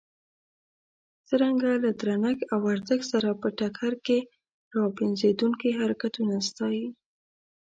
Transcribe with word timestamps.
څرنګه 1.27 1.71
له 1.83 1.91
درنښت 2.01 2.41
او 2.53 2.61
ارزښت 2.73 3.05
سره 3.13 3.29
په 3.41 3.47
ټکر 3.59 3.93
کې 4.05 4.19
را 4.73 4.83
پنځېدونکي 4.99 5.69
حرکتونه 5.79 6.35
ستایي. 6.49 6.87